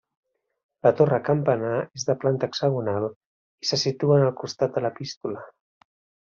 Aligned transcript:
La 0.87 0.91
torre 1.01 1.19
campanar 1.27 1.73
és 1.99 2.07
de 2.07 2.15
planta 2.25 2.49
hexagonal 2.51 3.07
i 3.11 3.71
se 3.73 3.81
situa 3.85 4.19
en 4.21 4.27
el 4.31 4.35
costat 4.43 4.77
de 4.79 4.87
l'Epístola. 4.87 5.49